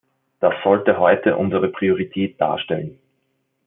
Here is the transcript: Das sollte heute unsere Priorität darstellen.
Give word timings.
Das 0.39 0.55
sollte 0.63 0.97
heute 0.97 1.37
unsere 1.37 1.67
Priorität 1.67 2.41
darstellen. 2.41 2.97